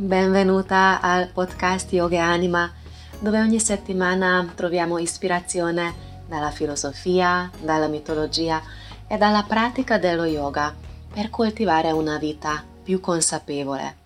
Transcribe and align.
Benvenuta 0.00 1.00
al 1.00 1.28
podcast 1.32 1.92
Yoga 1.92 2.22
Anima, 2.22 2.72
dove 3.18 3.40
ogni 3.40 3.58
settimana 3.58 4.48
troviamo 4.54 4.98
ispirazione 4.98 6.22
dalla 6.28 6.52
filosofia, 6.52 7.50
dalla 7.60 7.88
mitologia 7.88 8.62
e 9.08 9.16
dalla 9.16 9.42
pratica 9.42 9.98
dello 9.98 10.22
yoga 10.22 10.72
per 11.12 11.30
coltivare 11.30 11.90
una 11.90 12.16
vita 12.16 12.64
più 12.80 13.00
consapevole. 13.00 13.96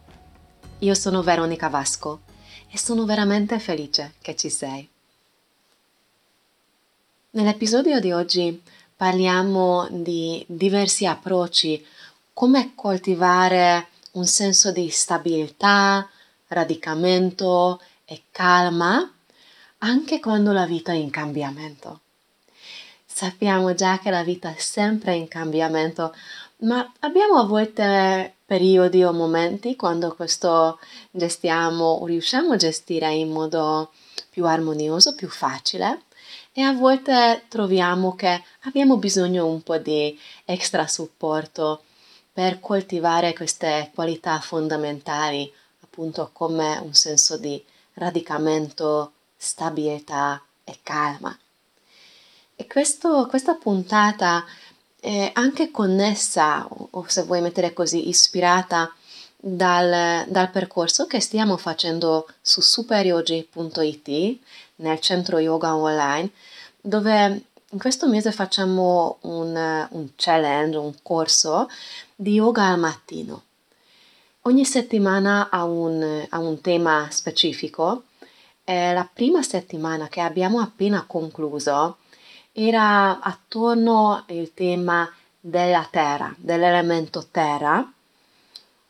Io 0.79 0.95
sono 0.95 1.23
Veronica 1.23 1.69
Vasco 1.69 2.23
e 2.71 2.79
sono 2.79 3.05
veramente 3.05 3.59
felice 3.59 4.15
che 4.23 4.35
ci 4.35 4.49
sei. 4.49 4.89
Nell'episodio 7.33 8.01
di 8.01 8.13
oggi 8.13 8.63
parliamo 8.97 9.89
di 9.91 10.43
diversi 10.49 11.05
approcci, 11.05 11.85
come 12.33 12.73
coltivare 12.75 13.89
un 14.13 14.27
senso 14.27 14.73
di 14.73 14.89
stabilità, 14.91 16.09
radicamento 16.49 17.81
e 18.05 18.23
calma 18.31 19.11
anche 19.79 20.21
quando 20.21 20.53
la 20.53 20.67
vita 20.67 20.93
è 20.93 20.97
in 20.97 21.11
cambiamento. 21.11 22.01
Sappiamo 23.05 23.75
già 23.75 23.99
che 23.99 24.11
la 24.11 24.23
vita 24.23 24.51
è 24.55 24.59
sempre 24.59 25.15
in 25.15 25.29
cambiamento, 25.29 26.15
ma 26.59 26.91
abbiamo 27.01 27.39
a 27.39 27.45
volte 27.45 28.35
periodi 28.45 29.03
o 29.03 29.13
momenti 29.13 29.77
quando 29.77 30.15
questo 30.15 30.79
gestiamo 31.11 31.85
o 31.85 32.07
riusciamo 32.07 32.53
a 32.53 32.57
gestire 32.57 33.13
in 33.13 33.31
modo 33.31 33.91
più 34.31 34.47
armonioso, 34.47 35.15
più 35.15 35.29
facile 35.29 36.03
e 36.53 36.63
a 36.63 36.73
volte 36.73 37.45
troviamo 37.49 38.15
che 38.15 38.43
abbiamo 38.63 38.97
bisogno 38.97 39.47
un 39.47 39.63
po' 39.63 39.79
di 39.79 40.19
extra 40.45 40.87
supporto 40.87 41.85
per 42.33 42.61
coltivare 42.61 43.35
queste 43.35 43.91
qualità 43.95 44.41
fondamentali, 44.41 45.53
appunto 45.83 46.31
come 46.33 46.79
un 46.79 46.95
senso 46.95 47.37
di 47.37 47.63
radicamento, 47.95 49.13
stabilità 49.37 50.43
e 50.65 50.79
calma. 50.83 51.37
E 52.57 52.67
questo, 52.67 53.27
questa 53.27 53.55
puntata 53.55 54.45
è 54.99 55.31
anche 55.35 55.71
connessa, 55.71 56.67
o 56.69 57.05
se 57.09 57.25
vuoi 57.25 57.41
mettere 57.41 57.73
così, 57.73 58.09
ispirata 58.09 58.95
dal, 59.37 60.25
dal 60.29 60.51
percorso 60.51 61.07
che 61.07 61.21
stiamo 61.21 61.57
facendo 61.57 62.29
su 62.41 62.61
superyogi.it 62.61 64.39
nel 64.77 65.01
centro 65.01 65.39
yoga 65.39 65.75
online, 65.75 66.31
dove 66.81 67.45
in 67.73 67.79
questo 67.79 68.07
mese 68.07 68.33
facciamo 68.33 69.19
un, 69.23 69.89
un 69.91 70.09
challenge, 70.15 70.77
un 70.77 70.95
corso 71.03 71.69
di 72.23 72.35
yoga 72.35 72.69
al 72.69 72.79
mattino. 72.79 73.43
Ogni 74.43 74.65
settimana 74.65 75.51
ha 75.51 75.65
un, 75.65 76.25
ha 76.29 76.39
un 76.39 76.61
tema 76.61 77.09
specifico. 77.11 78.05
Eh, 78.63 78.93
la 78.93 79.09
prima 79.13 79.43
settimana 79.43 80.07
che 80.07 80.21
abbiamo 80.21 80.61
appena 80.61 81.05
concluso 81.05 81.99
era 82.53 83.21
attorno 83.21 84.25
al 84.29 84.51
tema 84.55 85.13
della 85.41 85.87
terra, 85.91 86.33
dell'elemento 86.39 87.27
terra, 87.29 87.93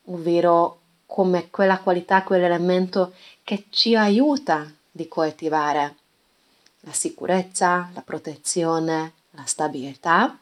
ovvero 0.04 0.80
come 1.06 1.48
quella 1.48 1.78
qualità, 1.78 2.22
quell'elemento 2.24 3.14
che 3.44 3.64
ci 3.70 3.96
aiuta 3.96 4.70
di 4.90 5.08
coltivare 5.08 5.96
la 6.80 6.92
sicurezza, 6.92 7.90
la 7.94 8.02
protezione, 8.02 9.12
la 9.30 9.46
stabilità. 9.46 10.36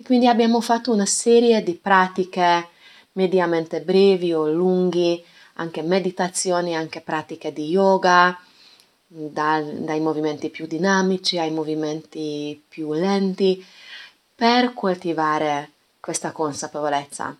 E 0.00 0.04
quindi 0.04 0.28
abbiamo 0.28 0.60
fatto 0.60 0.92
una 0.92 1.06
serie 1.06 1.60
di 1.64 1.74
pratiche 1.74 2.68
mediamente 3.14 3.80
brevi 3.80 4.32
o 4.32 4.48
lunghi, 4.48 5.20
anche 5.54 5.82
meditazioni, 5.82 6.76
anche 6.76 7.00
pratiche 7.00 7.52
di 7.52 7.68
yoga, 7.68 8.38
dal, 9.08 9.64
dai 9.78 9.98
movimenti 9.98 10.50
più 10.50 10.68
dinamici 10.68 11.36
ai 11.36 11.50
movimenti 11.50 12.62
più 12.68 12.92
lenti, 12.92 13.64
per 14.36 14.72
coltivare 14.72 15.72
questa 15.98 16.30
consapevolezza. 16.30 17.36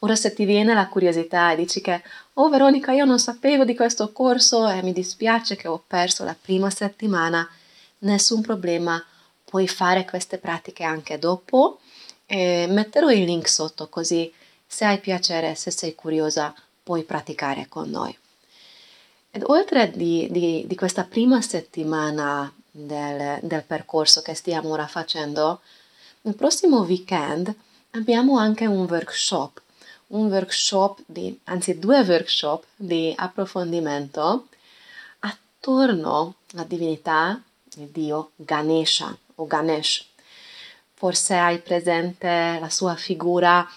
Ora 0.00 0.16
se 0.16 0.34
ti 0.34 0.44
viene 0.44 0.74
la 0.74 0.88
curiosità 0.88 1.52
e 1.52 1.56
dici 1.56 1.80
che, 1.80 2.02
oh 2.34 2.48
Veronica, 2.48 2.90
io 2.90 3.04
non 3.04 3.20
sapevo 3.20 3.64
di 3.64 3.76
questo 3.76 4.10
corso 4.10 4.68
e 4.68 4.82
mi 4.82 4.92
dispiace 4.92 5.54
che 5.54 5.68
ho 5.68 5.80
perso 5.86 6.24
la 6.24 6.34
prima 6.38 6.68
settimana, 6.68 7.48
nessun 8.00 8.40
problema, 8.40 9.02
puoi 9.54 9.68
fare 9.68 10.04
queste 10.04 10.38
pratiche 10.38 10.82
anche 10.82 11.16
dopo. 11.16 11.78
E 12.26 12.66
metterò 12.68 13.08
il 13.12 13.22
link 13.22 13.48
sotto 13.48 13.88
così 13.88 14.32
se 14.66 14.84
hai 14.84 14.98
piacere, 14.98 15.54
se 15.54 15.70
sei 15.70 15.94
curiosa, 15.94 16.52
puoi 16.82 17.04
praticare 17.04 17.68
con 17.68 17.88
noi. 17.88 18.18
Ed 19.30 19.44
oltre 19.46 19.92
di, 19.92 20.26
di, 20.28 20.64
di 20.66 20.74
questa 20.74 21.04
prima 21.04 21.40
settimana 21.40 22.52
del, 22.68 23.38
del 23.42 23.62
percorso 23.62 24.22
che 24.22 24.34
stiamo 24.34 24.70
ora 24.70 24.88
facendo, 24.88 25.60
il 26.22 26.34
prossimo 26.34 26.80
weekend 26.80 27.54
abbiamo 27.90 28.36
anche 28.36 28.66
un 28.66 28.86
workshop 28.90 29.62
un 30.08 30.26
workshop 30.26 31.00
di, 31.06 31.38
anzi 31.44 31.78
due 31.78 32.00
workshop 32.00 32.64
di 32.74 33.12
approfondimento 33.16 34.48
attorno 35.20 36.34
alla 36.52 36.64
divinità, 36.64 37.40
il 37.76 37.86
dio 37.88 38.30
Ganesha 38.36 39.16
o 39.36 39.46
Ganesh. 39.46 40.06
Forse 40.94 41.34
hai 41.34 41.58
presente 41.58 42.58
la 42.60 42.70
sua 42.70 42.94
figura, 42.94 43.68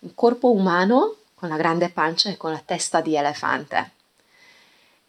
il 0.00 0.12
corpo 0.14 0.50
umano 0.52 1.16
con 1.34 1.48
la 1.48 1.56
grande 1.56 1.90
pancia 1.90 2.30
e 2.30 2.36
con 2.36 2.52
la 2.52 2.62
testa 2.64 3.00
di 3.00 3.16
elefante. 3.16 3.92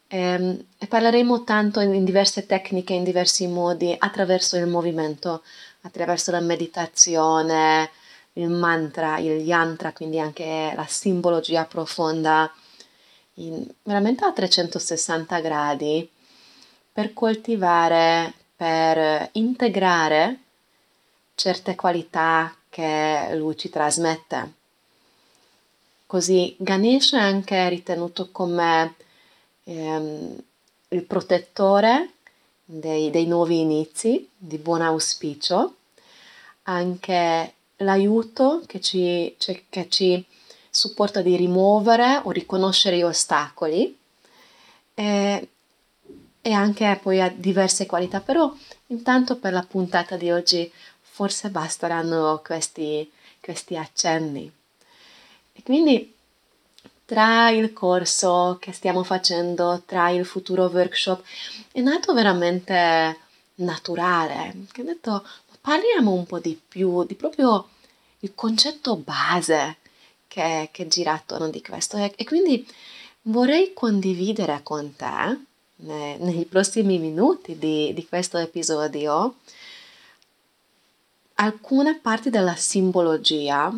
E, 0.08 0.18
ehm, 0.18 0.64
e 0.78 0.86
parleremo 0.86 1.44
tanto 1.44 1.80
in, 1.80 1.94
in 1.94 2.04
diverse 2.04 2.46
tecniche, 2.46 2.92
in 2.92 3.04
diversi 3.04 3.46
modi, 3.46 3.94
attraverso 3.98 4.56
il 4.56 4.66
movimento, 4.66 5.42
attraverso 5.82 6.30
la 6.30 6.40
meditazione, 6.40 7.90
il 8.34 8.50
mantra, 8.50 9.18
il 9.18 9.40
yantra, 9.40 9.92
quindi 9.92 10.20
anche 10.20 10.72
la 10.74 10.86
simbologia 10.86 11.64
profonda, 11.64 12.52
in, 13.34 13.66
veramente 13.82 14.24
a 14.24 14.32
360 14.32 15.40
gradi, 15.40 16.08
per 16.92 17.12
coltivare, 17.12 18.32
per 18.56 19.28
integrare 19.32 20.38
certe 21.34 21.74
qualità 21.74 22.56
che 22.70 23.28
lui 23.34 23.56
ci 23.56 23.68
trasmette. 23.68 24.52
Così 26.06 26.54
Ganesha 26.58 27.18
è 27.18 27.22
anche 27.22 27.68
ritenuto 27.68 28.30
come 28.30 28.94
ehm, 29.64 30.36
il 30.88 31.02
protettore 31.02 32.10
dei, 32.64 33.10
dei 33.10 33.26
nuovi 33.26 33.60
inizi, 33.60 34.28
di 34.36 34.56
buon 34.58 34.82
auspicio, 34.82 35.74
anche 36.62 37.54
l'aiuto 37.76 38.62
che 38.66 38.80
ci, 38.80 39.34
cioè, 39.38 39.62
che 39.68 39.88
ci 39.88 40.24
supporta 40.70 41.22
di 41.22 41.36
rimuovere 41.36 42.20
o 42.22 42.30
riconoscere 42.30 42.98
gli 42.98 43.02
ostacoli 43.02 43.98
e, 44.94 45.48
e 46.46 46.52
anche 46.52 46.96
poi 47.02 47.20
ha 47.20 47.28
diverse 47.28 47.86
qualità, 47.86 48.20
però 48.20 48.54
intanto 48.86 49.34
per 49.34 49.52
la 49.52 49.66
puntata 49.68 50.16
di 50.16 50.30
oggi 50.30 50.70
forse 51.00 51.50
basteranno 51.50 52.40
questi, 52.46 53.10
questi 53.40 53.76
accenni. 53.76 54.48
E 55.52 55.62
quindi 55.64 56.14
tra 57.04 57.50
il 57.50 57.72
corso 57.72 58.58
che 58.60 58.70
stiamo 58.70 59.02
facendo, 59.02 59.82
tra 59.86 60.10
il 60.10 60.24
futuro 60.24 60.66
workshop, 60.66 61.20
è 61.72 61.80
nato 61.80 62.14
veramente 62.14 63.18
naturale. 63.56 64.66
Che 64.70 64.82
ho 64.82 64.84
detto, 64.84 65.26
parliamo 65.60 66.12
un 66.12 66.26
po' 66.26 66.38
di 66.38 66.56
più 66.68 67.02
di 67.02 67.16
proprio 67.16 67.70
il 68.20 68.36
concetto 68.36 68.94
base 68.94 69.78
che, 70.28 70.68
che 70.70 70.86
gira 70.86 71.12
attorno 71.12 71.48
di 71.48 71.60
questo 71.60 71.96
e, 71.96 72.12
e 72.16 72.24
quindi 72.24 72.64
vorrei 73.22 73.72
condividere 73.72 74.60
con 74.62 74.94
te 74.94 75.54
ne, 75.76 76.16
nei 76.18 76.44
prossimi 76.44 76.98
minuti 76.98 77.58
di, 77.58 77.92
di 77.94 78.06
questo 78.06 78.38
episodio 78.38 79.36
alcune 81.34 81.98
parti 81.98 82.30
della 82.30 82.54
simbologia. 82.54 83.72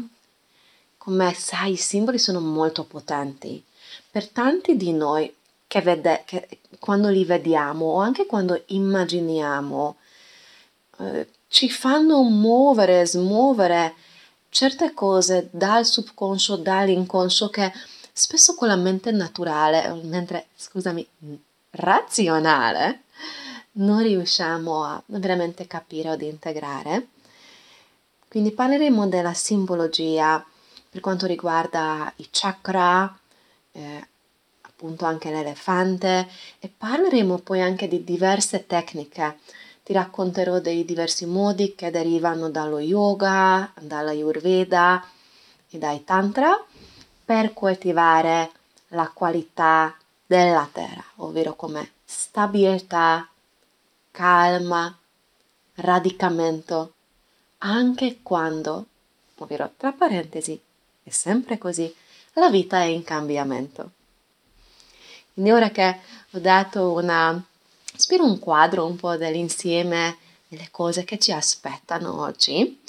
Come 0.97 1.35
sai, 1.35 1.73
i 1.73 1.77
simboli 1.77 2.19
sono 2.19 2.41
molto 2.41 2.85
potenti. 2.85 3.63
Per 4.11 4.29
tanti 4.29 4.77
di 4.77 4.93
noi 4.93 5.35
che, 5.67 5.81
vede, 5.81 6.23
che 6.27 6.61
quando 6.79 7.09
li 7.09 7.25
vediamo 7.25 7.87
o 7.87 7.99
anche 7.99 8.27
quando 8.27 8.63
immaginiamo, 8.67 9.97
eh, 10.99 11.29
ci 11.49 11.71
fanno 11.71 12.23
muovere, 12.23 13.07
smuovere 13.07 13.95
certe 14.51 14.93
cose 14.93 15.49
dal 15.51 15.85
subconscio, 15.85 16.57
dall'inconscio 16.57 17.49
che 17.49 17.73
spesso 18.13 18.55
con 18.55 18.69
la 18.69 18.77
mente 18.77 19.11
naturale, 19.11 19.93
mentre, 20.03 20.49
scusami, 20.57 21.07
razionale, 21.79 23.03
non 23.73 24.03
riusciamo 24.03 24.85
a 24.85 25.03
veramente 25.07 25.67
capire 25.67 26.11
o 26.11 26.13
ad 26.13 26.23
integrare. 26.23 27.09
Quindi 28.29 28.51
parleremo 28.51 29.07
della 29.09 29.33
simbologia 29.33 30.45
per 30.91 31.01
quanto 31.01 31.27
riguarda 31.27 32.13
i 32.17 32.29
chakra, 32.31 33.17
eh, 33.73 34.09
appunto 34.63 35.05
anche 35.05 35.31
l'elefante 35.31 36.29
e 36.59 36.69
parleremo 36.69 37.39
poi 37.39 37.61
anche 37.61 37.89
di 37.89 38.05
diverse 38.05 38.67
tecniche. 38.67 39.39
Ti 39.83 39.93
racconterò 39.93 40.59
dei 40.59 40.85
diversi 40.85 41.25
modi 41.25 41.75
che 41.75 41.91
derivano 41.91 42.51
dallo 42.51 42.79
yoga, 42.79 43.73
dalla 43.81 44.11
Ayurveda 44.11 45.03
e 45.71 45.79
dai 45.79 46.05
Tantra 46.05 46.63
per 47.25 47.55
coltivare 47.55 48.51
la 48.89 49.11
qualità 49.13 49.98
della 50.29 50.69
terra, 50.71 51.03
ovvero 51.17 51.57
come 51.57 51.93
stabilità, 52.05 53.27
calma, 54.11 54.95
radicamento, 55.77 56.93
anche 57.59 58.19
quando, 58.23 58.87
ovvero 59.37 59.73
tra 59.79 59.93
parentesi, 59.93 60.61
è 61.03 61.09
sempre 61.09 61.57
così, 61.57 61.93
la 62.35 62.51
vita 62.51 62.81
è 62.81 62.85
in 62.85 63.05
cambiamento. 63.05 63.93
Quindi 65.33 65.51
ora 65.51 65.71
che 65.71 65.99
ho 66.33 66.39
dato 66.39 66.93
una, 66.93 67.43
spero 67.97 68.25
un 68.25 68.39
quadro 68.39 68.85
un 68.85 68.97
po' 68.97 69.17
dell'insieme 69.17 70.19
delle 70.47 70.69
cose 70.71 71.05
che 71.05 71.19
ci 71.19 71.33
aspettano 71.33 72.21
oggi, 72.21 72.83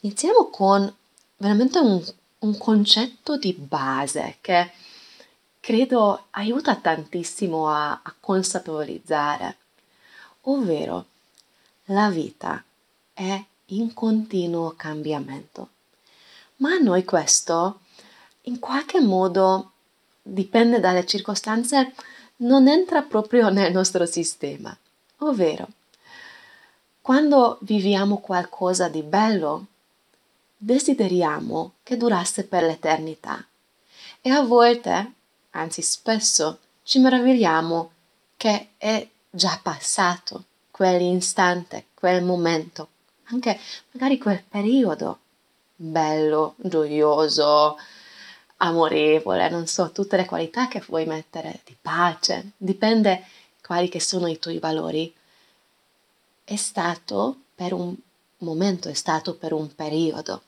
iniziamo 0.00 0.50
con 0.50 0.94
veramente 1.38 1.78
un, 1.78 2.04
un 2.40 2.58
concetto 2.58 3.38
di 3.38 3.54
base 3.54 4.36
che 4.42 4.72
credo 5.70 6.26
aiuta 6.30 6.74
tantissimo 6.74 7.68
a, 7.68 7.92
a 8.02 8.14
consapevolizzare, 8.18 9.56
ovvero 10.42 11.06
la 11.84 12.10
vita 12.10 12.60
è 13.14 13.40
in 13.66 13.94
continuo 13.94 14.74
cambiamento. 14.76 15.68
Ma 16.56 16.72
a 16.72 16.78
noi 16.78 17.04
questo 17.04 17.82
in 18.42 18.58
qualche 18.58 19.00
modo 19.00 19.70
dipende 20.20 20.80
dalle 20.80 21.06
circostanze, 21.06 21.94
non 22.38 22.66
entra 22.66 23.02
proprio 23.02 23.48
nel 23.48 23.70
nostro 23.70 24.06
sistema. 24.06 24.76
Ovvero, 25.18 25.68
quando 27.00 27.58
viviamo 27.60 28.18
qualcosa 28.18 28.88
di 28.88 29.02
bello, 29.02 29.66
desideriamo 30.56 31.74
che 31.84 31.96
durasse 31.96 32.42
per 32.42 32.64
l'eternità. 32.64 33.46
E 34.20 34.30
a 34.30 34.42
volte, 34.42 35.12
anzi 35.50 35.82
spesso, 35.82 36.58
ci 36.82 36.98
meravigliamo 36.98 37.92
che 38.36 38.70
è 38.76 39.06
già 39.30 39.58
passato 39.62 40.44
quell'istante, 40.70 41.86
quel 41.94 42.22
momento, 42.22 42.88
anche 43.24 43.58
magari 43.92 44.18
quel 44.18 44.42
periodo 44.42 45.18
bello, 45.80 46.54
gioioso, 46.58 47.78
amorevole, 48.58 49.48
non 49.48 49.66
so, 49.66 49.90
tutte 49.92 50.16
le 50.16 50.26
qualità 50.26 50.68
che 50.68 50.82
vuoi 50.86 51.06
mettere, 51.06 51.60
di 51.64 51.76
pace, 51.80 52.52
dipende 52.56 53.24
quali 53.62 53.88
che 53.88 54.00
sono 54.00 54.26
i 54.26 54.38
tuoi 54.38 54.58
valori. 54.58 55.12
È 56.44 56.56
stato 56.56 57.36
per 57.54 57.72
un 57.72 57.94
momento, 58.38 58.88
è 58.88 58.94
stato 58.94 59.34
per 59.34 59.52
un 59.52 59.74
periodo. 59.74 60.42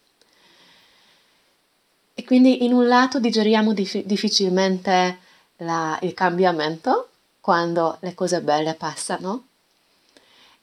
E 2.15 2.25
quindi 2.25 2.65
in 2.65 2.73
un 2.73 2.87
lato 2.87 3.19
digeriamo 3.19 3.73
dif- 3.73 4.05
difficilmente 4.05 5.19
la, 5.59 5.99
il 6.03 6.15
cambiamento 6.15 7.09
quando 7.41 7.97
le 8.01 8.15
cose 8.15 8.41
belle 8.41 8.75
passano. 8.75 9.47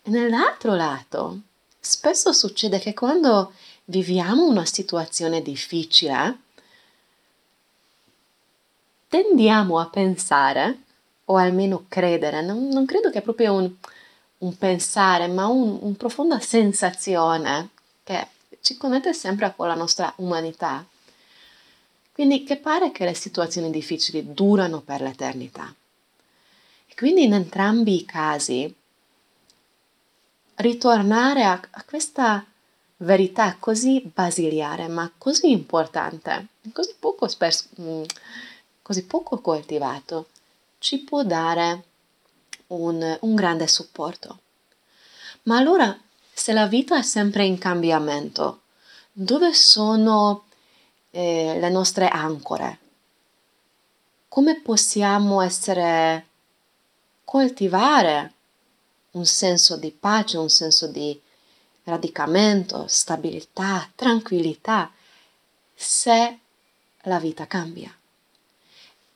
E 0.04 0.10
nell'altro 0.10 0.76
lato, 0.76 1.40
spesso 1.80 2.32
succede 2.32 2.80
che 2.80 2.94
quando 2.94 3.54
viviamo 3.86 4.46
una 4.46 4.66
situazione 4.66 5.42
difficile, 5.42 6.38
tendiamo 9.10 9.80
a 9.80 9.88
pensare, 9.88 10.84
o 11.26 11.36
almeno 11.36 11.86
credere, 11.88 12.42
non, 12.42 12.70
non 12.70 12.86
credo 12.86 13.10
che 13.10 13.20
è 13.20 13.22
proprio 13.22 13.54
un, 13.54 13.72
un 14.40 14.58
pensare, 14.58 15.28
ma 15.28 15.48
un, 15.48 15.78
un 15.82 15.96
profonda 15.96 16.40
sensazione 16.40 17.70
che 18.04 18.28
ci 18.62 18.78
connette 18.78 19.14
sempre 19.14 19.54
con 19.56 19.68
la 19.68 19.76
nostra 19.76 20.12
umanità. 20.18 20.86
Quindi 22.20 22.44
che 22.44 22.58
pare 22.58 22.92
che 22.92 23.06
le 23.06 23.14
situazioni 23.14 23.70
difficili 23.72 24.34
durano 24.34 24.82
per 24.82 25.00
l'eternità. 25.00 25.74
E 26.86 26.94
quindi 26.94 27.24
in 27.24 27.32
entrambi 27.32 27.96
i 27.96 28.04
casi 28.04 28.76
ritornare 30.56 31.46
a, 31.46 31.62
a 31.70 31.84
questa 31.84 32.46
verità 32.98 33.56
così 33.58 34.02
basiliare, 34.14 34.90
ma 34.90 35.10
così 35.18 35.50
importante, 35.52 36.48
così 36.74 36.94
poco, 37.00 37.30
spers- 37.30 37.70
mm, 37.80 38.04
così 38.82 39.06
poco 39.06 39.40
coltivato, 39.40 40.28
ci 40.80 41.00
può 41.00 41.24
dare 41.24 41.84
un, 42.68 43.18
un 43.22 43.34
grande 43.34 43.68
supporto. 43.70 44.40
Ma 45.44 45.56
allora, 45.56 45.98
se 46.34 46.52
la 46.52 46.68
vita 46.68 46.98
è 46.98 47.02
sempre 47.02 47.46
in 47.46 47.58
cambiamento, 47.58 48.64
dove 49.14 49.54
sono 49.54 50.48
eh, 51.12 51.58
le 51.60 51.70
nostre 51.70 52.08
ancore? 52.08 52.80
Come 54.28 54.62
possiamo 54.62 55.42
essere 55.42 56.28
coltivare 57.24 58.34
un 59.12 59.26
senso 59.26 59.78
di 59.78 59.92
pace, 59.92 60.38
un 60.38 60.50
senso 60.50 60.88
di 60.88 61.20
radicamento, 61.84 62.86
stabilità, 62.88 63.90
tranquillità, 63.96 64.92
se 65.74 66.40
la 67.04 67.20
vita 67.20 67.48
cambia. 67.48 67.94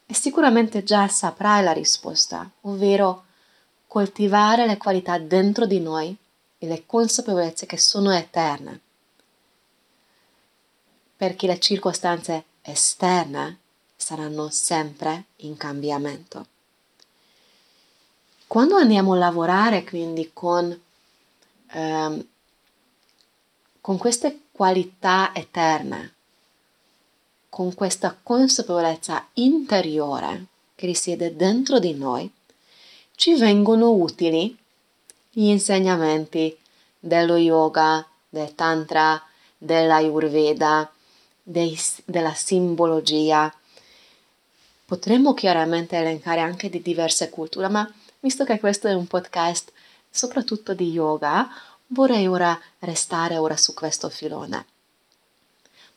E 0.05 0.13
sicuramente 0.13 0.83
già 0.83 1.07
saprai 1.07 1.63
la 1.63 1.71
risposta, 1.71 2.49
ovvero 2.61 3.25
coltivare 3.87 4.65
le 4.65 4.77
qualità 4.77 5.17
dentro 5.17 5.65
di 5.65 5.79
noi 5.79 6.15
e 6.57 6.67
le 6.67 6.85
consapevolezze 6.85 7.65
che 7.65 7.77
sono 7.77 8.11
eterne. 8.11 8.79
Perché 11.15 11.47
le 11.47 11.59
circostanze 11.59 12.43
esterne 12.61 13.59
saranno 13.95 14.49
sempre 14.49 15.25
in 15.37 15.55
cambiamento. 15.57 16.47
Quando 18.47 18.75
andiamo 18.75 19.13
a 19.13 19.17
lavorare 19.17 19.83
quindi 19.83 20.31
con 20.33 20.79
ehm, 21.71 22.27
con 23.83 23.97
queste 23.97 24.43
qualità 24.53 25.31
eterne, 25.33 26.13
con 27.49 27.73
questa 27.73 28.17
consapevolezza 28.23 29.27
interiore 29.33 30.45
che 30.73 30.85
risiede 30.85 31.35
dentro 31.35 31.79
di 31.79 31.93
noi, 31.93 32.31
ci 33.15 33.35
vengono 33.35 33.91
utili 33.91 34.57
gli 35.29 35.47
insegnamenti 35.47 36.57
dello 36.97 37.35
yoga, 37.35 38.07
del 38.29 38.55
tantra, 38.55 39.21
dell'ayurveda, 39.57 40.89
dei, 41.43 41.77
della 42.05 42.33
simbologia. 42.33 43.53
Potremmo 44.85 45.33
chiaramente 45.33 45.97
elencare 45.97 46.39
anche 46.39 46.69
di 46.69 46.81
diverse 46.81 47.29
culture, 47.29 47.67
ma 47.67 47.91
visto 48.19 48.45
che 48.45 48.59
questo 48.59 48.87
è 48.87 48.93
un 48.93 49.05
podcast 49.07 49.71
soprattutto 50.09 50.73
di 50.73 50.91
yoga, 50.91 51.49
vorrei 51.87 52.27
ora 52.27 52.59
restare 52.79 53.37
ora 53.37 53.57
su 53.57 53.73
questo 53.73 54.09
filone. 54.09 54.65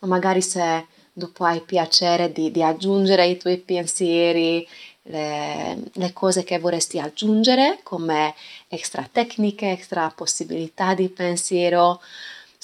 Ma 0.00 0.08
magari 0.08 0.42
se 0.42 0.86
dopo 1.12 1.44
hai 1.44 1.60
piacere 1.60 2.32
di, 2.32 2.50
di 2.50 2.62
aggiungere 2.62 3.26
i 3.26 3.38
tuoi 3.38 3.58
pensieri, 3.58 4.66
le, 5.02 5.78
le, 5.92 6.12
cose 6.12 6.44
che 6.44 6.58
vorresti 6.58 6.98
aggiungere 6.98 7.80
come 7.82 8.34
extra 8.68 9.08
tecniche, 9.10 9.70
extra 9.70 10.12
possibilità 10.14 10.94
di 10.94 11.08
pensiero. 11.08 12.00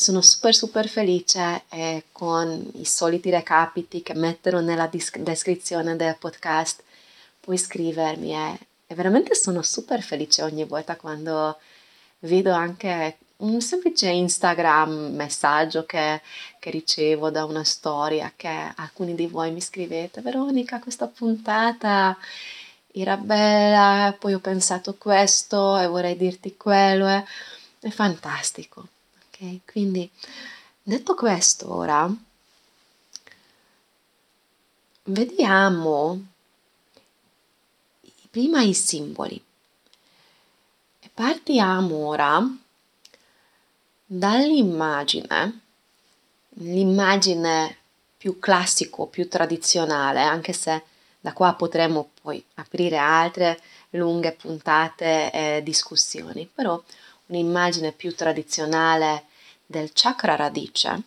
Sono 0.02 0.20
super 0.20 0.52
super 0.52 0.88
felice 0.88 1.62
e 1.68 2.06
con 2.10 2.70
i 2.74 2.84
soliti 2.84 3.30
recapiti 3.30 4.02
che 4.02 4.14
metterò 4.14 4.58
nella 4.58 4.88
dis- 4.88 5.16
descrizione 5.18 5.94
del 5.94 6.16
podcast. 6.18 6.82
Puoi 7.38 7.56
scrivermi 7.56 8.34
e, 8.34 8.58
e 8.88 8.94
veramente 8.96 9.36
sono 9.36 9.62
super 9.62 10.02
felice 10.02 10.42
ogni 10.42 10.64
volta 10.64 10.96
quando 10.96 11.56
vedo 12.18 12.50
anche 12.50 13.18
un 13.36 13.60
semplice 13.60 14.08
Instagram 14.08 15.14
messaggio 15.14 15.86
che, 15.86 16.20
che, 16.58 16.70
ricevo 16.70 17.30
da 17.30 17.44
una 17.44 17.62
storia 17.62 18.32
che 18.34 18.72
alcuni 18.74 19.14
di 19.14 19.28
voi 19.28 19.52
mi 19.52 19.60
scrivete, 19.60 20.20
Veronica, 20.20 20.80
questa 20.80 21.06
puntata 21.06 22.18
era 22.92 23.16
bella, 23.16 24.16
poi 24.18 24.34
ho 24.34 24.40
pensato 24.40 24.96
questo 24.96 25.78
e 25.78 25.86
vorrei 25.86 26.16
dirti 26.16 26.56
quello, 26.56 27.06
è, 27.06 27.24
è 27.78 27.90
fantastico. 27.90 28.88
Quindi 29.64 30.08
detto 30.82 31.14
questo 31.14 31.74
ora, 31.74 32.08
vediamo 35.04 36.26
prima 38.30 38.62
i 38.62 38.72
simboli. 38.72 39.44
E 41.00 41.10
partiamo 41.12 42.06
ora 42.06 42.40
dall'immagine, 44.06 45.60
l'immagine 46.50 47.76
più 48.16 48.38
classico, 48.38 49.06
più 49.06 49.28
tradizionale, 49.28 50.22
anche 50.22 50.52
se 50.52 50.82
Da 51.24 51.32
qua 51.32 51.54
potremo 51.54 52.10
poi 52.20 52.44
aprire 52.54 52.96
altre 52.96 53.60
lunghe 53.90 54.32
puntate 54.32 55.30
e 55.30 55.62
discussioni, 55.62 56.50
però 56.52 56.82
un'immagine 57.26 57.92
più 57.92 58.12
tradizionale 58.12 59.26
del 59.72 59.90
chakra 59.94 60.36
radice, 60.36 61.02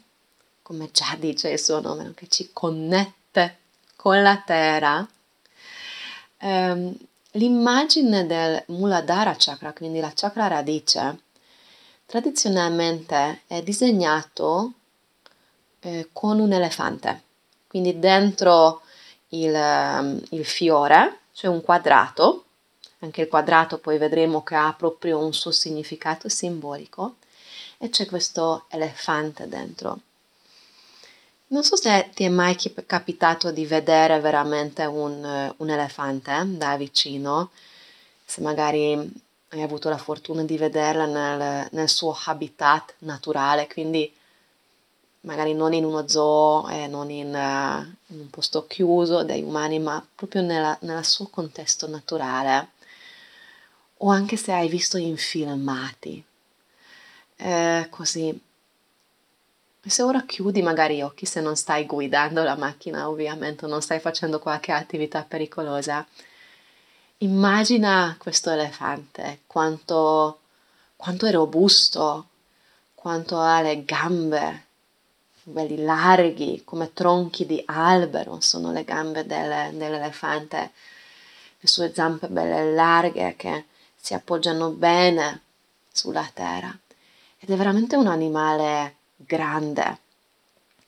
come 0.63 0.89
già 0.91 1.15
dice 1.17 1.51
il 1.51 1.60
suo 1.60 1.79
nome, 1.79 2.13
che 2.15 2.27
ci 2.27 2.50
connette 2.51 3.60
con 3.95 4.22
la 4.22 4.41
terra, 4.43 5.07
ehm, 6.39 6.98
l'immagine 7.34 8.25
del 8.25 8.63
Muladhara 8.67 9.36
chakra, 9.38 9.72
quindi 9.72 10.00
la 10.00 10.12
chakra 10.13 10.48
radice, 10.48 11.19
tradizionalmente 12.07 13.41
è 13.45 13.62
disegnato 13.62 14.74
eh, 15.81 16.10
con 16.12 16.39
un 16.39 16.51
elefante, 16.51 17.22
quindi 17.67 18.00
dentro 18.00 18.81
il, 19.29 19.53
ehm, 19.53 20.24
il 20.31 20.45
fiore 20.45 21.19
c'è 21.34 21.48
un 21.48 21.62
quadrato. 21.62 22.41
Anche 23.00 23.22
il 23.22 23.27
quadrato 23.27 23.77
poi 23.77 24.00
vedremo 24.00 24.41
che 24.41 24.55
ha 24.55 24.74
proprio 24.75 25.19
un 25.19 25.34
suo 25.34 25.51
significato 25.51 26.27
simbolico 26.27 27.17
e 27.86 27.89
c'è 27.89 28.06
questo 28.06 28.65
elefante 28.70 29.48
dentro. 29.48 30.00
Non 31.48 31.63
so 31.63 31.75
se 31.75 32.10
ti 32.13 32.24
è 32.24 32.30
mai 32.30 32.58
capitato 32.86 33.51
di 33.51 33.65
vedere 33.65 34.20
veramente 34.20 34.84
un, 34.86 35.54
un 35.58 35.70
elefante 35.70 36.44
da 36.58 36.75
vicino, 36.75 37.51
se 38.25 38.42
magari 38.42 38.94
hai 39.50 39.62
avuto 39.62 39.89
la 39.89 39.98
fortuna 39.98 40.44
di 40.44 40.58
vederla 40.58 41.06
nel, 41.06 41.68
nel 41.72 41.89
suo 41.89 42.18
habitat 42.25 42.96
naturale, 43.00 43.68
quindi 43.68 44.12
magari 45.22 45.54
non 45.54 45.74
in 45.74 45.86
uno 45.86 46.08
zoo 46.08 46.68
e 46.68 46.88
non 46.88 47.10
in, 47.12 47.27
uh, 47.27 48.13
in 48.13 48.20
un 48.20 48.30
posto 48.30 48.65
chiuso 48.65 49.24
dai 49.24 49.44
umani, 49.44 49.80
ma 49.80 50.06
proprio 50.15 50.42
nel 50.42 51.06
suo 51.06 51.27
contesto 51.27 51.88
naturale 51.88 52.70
o 53.98 54.10
anche 54.10 54.36
se 54.36 54.51
hai 54.51 54.68
visto 54.68 54.98
in 54.98 55.15
filmati. 55.15 56.24
Eh, 57.38 57.88
così. 57.89 58.42
Se 59.88 60.01
ora 60.01 60.24
chiudi 60.24 60.62
magari 60.63 60.98
gli 60.98 61.01
occhi 61.01 61.25
se 61.25 61.42
non 61.42 61.56
stai 61.56 61.86
guidando 61.86 62.44
la 62.44 62.56
macchina, 62.56 63.08
ovviamente 63.08 63.68
non 63.68 63.82
stai 63.82 64.00
facendo 64.00 64.39
qualche 64.39 64.72
attività 64.72 65.24
pericolosa. 65.24 66.06
Immagina 67.20 68.15
questo 68.18 68.50
elefante, 68.50 69.42
quanto, 69.46 70.39
quanto 70.96 71.27
è 71.27 71.32
robusto, 71.32 72.27
quanto 72.96 73.39
ha 73.39 73.62
le 73.62 73.86
gambe, 73.86 74.65
belli 75.44 75.84
larghi, 75.84 76.63
come 76.65 76.92
tronchi 76.92 77.46
di 77.46 77.62
albero 77.68 78.42
sono 78.42 78.72
le 78.72 78.84
gambe 78.84 79.25
del, 79.25 79.75
dell'elefante, 79.75 80.72
le 81.60 81.68
sue 81.68 81.94
zampe 81.94 82.27
belle 82.27 82.74
larghe 82.74 83.36
che 83.38 83.65
si 83.96 84.15
appoggiano 84.15 84.72
bene 84.72 85.42
sulla 85.92 86.27
terra. 86.34 86.75
Ed 87.46 87.52
è 87.52 87.58
veramente 87.58 87.96
un 87.96 88.08
animale 88.08 88.96
grande 89.18 90.00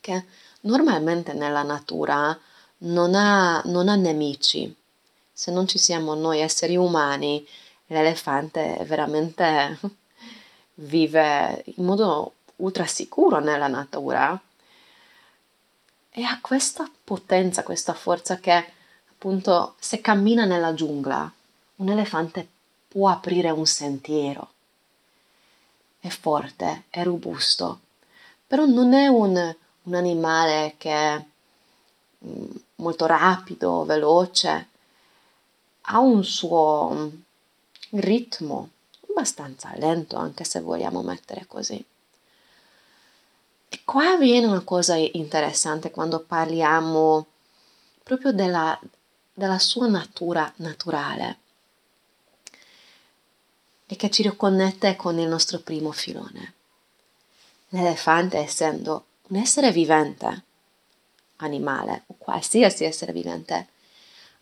che 0.01 0.25
normalmente 0.61 1.33
nella 1.33 1.61
natura 1.61 2.35
non 2.79 3.13
ha, 3.13 3.61
non 3.65 3.87
ha 3.87 3.95
nemici. 3.95 4.75
Se 5.31 5.51
non 5.51 5.67
ci 5.67 5.77
siamo 5.77 6.15
noi 6.15 6.39
esseri 6.39 6.75
umani, 6.75 7.47
l'elefante 7.85 8.83
veramente 8.87 9.79
vive 10.81 11.61
in 11.75 11.85
modo 11.85 12.33
ultra 12.55 12.87
sicuro 12.87 13.37
nella 13.37 13.67
natura 13.67 14.41
e 16.09 16.23
ha 16.23 16.39
questa 16.41 16.89
potenza, 17.03 17.61
questa 17.61 17.93
forza 17.93 18.39
che 18.39 18.65
appunto 19.11 19.75
se 19.77 20.01
cammina 20.01 20.45
nella 20.45 20.73
giungla, 20.73 21.31
un 21.75 21.89
elefante 21.89 22.47
può 22.87 23.09
aprire 23.09 23.51
un 23.51 23.67
sentiero. 23.67 24.53
È 25.99 26.07
forte, 26.09 26.83
è 26.89 27.03
robusto, 27.03 27.79
però 28.45 28.65
non 28.65 28.93
è 28.93 29.07
un, 29.07 29.55
un 29.83 29.93
animale 29.93 30.75
che 30.77 30.91
è 30.91 31.25
mm, 32.25 32.45
molto 32.75 33.05
rapido, 33.05 33.83
veloce, 33.83 34.67
ha 35.81 35.99
un 35.99 36.23
suo 36.23 37.11
ritmo 37.91 38.69
abbastanza 39.09 39.71
lento, 39.75 40.15
anche 40.17 40.43
se 40.43 40.59
vogliamo 40.59 41.01
mettere 41.01 41.45
così. 41.47 41.83
E 43.69 43.81
qua 43.83 44.15
viene 44.17 44.45
una 44.45 44.61
cosa 44.61 44.95
interessante 44.95 45.91
quando 45.91 46.19
parliamo 46.19 47.25
proprio 48.03 48.31
della, 48.31 48.79
della 49.33 49.59
sua 49.59 49.87
natura 49.87 50.51
naturale 50.57 51.39
e 53.87 53.95
che 53.95 54.11
ci 54.11 54.21
riconnette 54.21 54.95
con 54.95 55.17
il 55.17 55.27
nostro 55.27 55.59
primo 55.59 55.91
filone. 55.91 56.53
L'elefante 57.69 58.37
essendo 58.37 59.05
un 59.29 59.37
essere 59.37 59.71
vivente, 59.71 60.43
animale 61.37 62.03
o 62.07 62.15
qualsiasi 62.17 62.83
essere 62.83 63.13
vivente, 63.13 63.67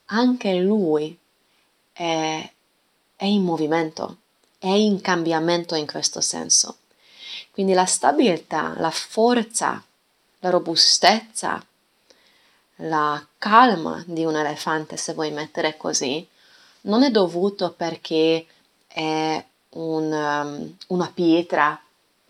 anche 0.05 0.53
lui 0.55 1.17
è, 1.91 2.51
è 3.15 3.25
in 3.25 3.43
movimento, 3.43 4.17
è 4.57 4.67
in 4.67 4.99
cambiamento 5.01 5.75
in 5.75 5.85
questo 5.85 6.21
senso. 6.21 6.77
Quindi 7.51 7.73
la 7.73 7.85
stabilità, 7.85 8.73
la 8.77 8.91
forza, 8.91 9.83
la 10.39 10.49
robustezza, 10.49 11.65
la 12.79 13.25
calma 13.37 14.03
di 14.05 14.25
un 14.25 14.35
elefante, 14.35 14.97
se 14.97 15.13
vuoi 15.13 15.31
mettere 15.31 15.77
così, 15.77 16.27
non 16.81 17.03
è 17.03 17.11
dovuto 17.11 17.71
perché 17.71 18.45
è 18.95 19.45
un, 19.71 20.09
um, 20.09 20.75
una 20.87 21.11
pietra, 21.13 21.77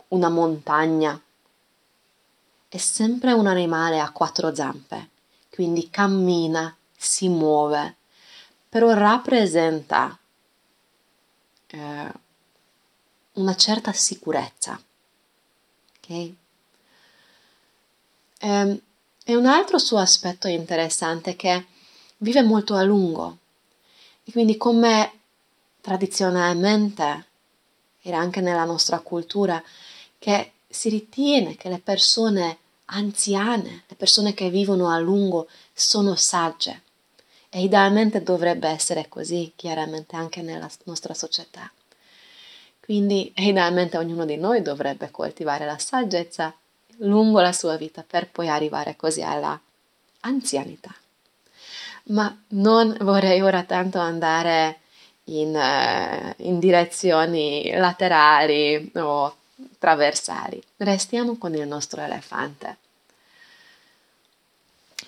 una 0.10 0.30
montagna. 0.30 1.22
È 2.68 2.78
sempre 2.78 3.34
un 3.34 3.46
animale 3.46 4.00
a 4.00 4.10
quattro 4.10 4.54
zampe, 4.56 5.10
quindi 5.52 5.92
cammina, 5.92 6.76
si 6.98 7.30
muove, 7.30 7.98
però 8.68 8.94
rappresenta 8.94 10.18
eh, 11.68 12.12
una 13.34 13.56
certa 13.56 13.94
sicurezza. 13.94 14.82
Okay? 16.02 16.36
Eh, 18.40 18.82
e 19.24 19.36
un 19.36 19.46
altro 19.46 19.78
suo 19.78 20.00
aspetto 20.00 20.48
interessante 20.48 21.32
è 21.32 21.36
che 21.36 21.66
vive 22.18 22.42
molto 22.42 22.74
a 22.74 22.82
lungo 22.82 23.38
e 24.24 24.32
quindi 24.32 24.58
come 24.58 25.12
tradizionalmente, 25.86 27.26
era 28.02 28.18
anche 28.18 28.42
nella 28.42 28.64
nostra 28.64 28.98
cultura, 29.02 29.64
che 30.18 30.54
si 30.68 30.90
ritiene 30.90 31.56
che 31.58 31.70
le 31.70 31.78
persone 31.78 32.58
anziane, 32.86 33.84
le 33.86 33.96
persone 33.96 34.34
che 34.34 34.50
vivono 34.50 34.90
a 34.90 34.98
lungo, 34.98 35.48
sono 35.74 36.16
sagge. 36.16 36.82
E 37.50 37.62
idealmente 37.62 38.24
dovrebbe 38.24 38.68
essere 38.68 39.08
così, 39.08 39.54
chiaramente, 39.56 40.16
anche 40.16 40.42
nella 40.42 40.68
nostra 40.86 41.14
società. 41.14 41.72
Quindi 42.80 43.32
idealmente 43.38 44.00
ognuno 44.00 44.26
di 44.26 44.38
noi 44.38 44.64
dovrebbe 44.64 45.12
coltivare 45.12 45.66
la 45.66 45.78
saggezza 45.78 46.52
lungo 47.00 47.42
la 47.42 47.54
sua 47.54 47.78
vita 47.78 48.04
per 48.04 48.28
poi 48.32 48.50
arrivare 48.50 48.96
così 48.96 49.22
alla 49.22 49.60
anzianità. 50.22 50.96
Ma 52.06 52.36
non 52.50 52.98
vorrei 53.02 53.42
ora 53.42 53.62
tanto 53.64 54.00
andare 54.00 54.80
in, 55.26 55.56
eh, 55.56 56.36
in 56.38 56.60
direzioni 56.60 57.72
laterali 57.74 58.92
o 58.96 59.36
traversali. 59.80 60.62
Restiamo 60.78 61.38
con 61.38 61.54
il 61.56 61.68
nostro 61.68 62.02
elefante. 62.02 62.78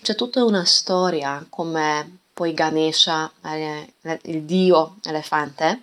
C'è 0.02 0.16
tutta 0.16 0.44
una 0.44 0.66
storia 0.66 1.46
come 1.50 2.20
poi 2.34 2.54
Ganesha, 2.54 3.32
eh, 3.44 3.94
il 4.24 4.44
dio 4.44 4.98
elefante, 5.04 5.82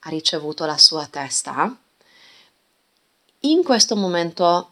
ha 0.00 0.08
ricevuto 0.10 0.66
la 0.66 0.76
sua 0.76 1.06
testa. 1.06 1.74
In 3.40 3.62
questo 3.62 3.94
momento 3.94 4.70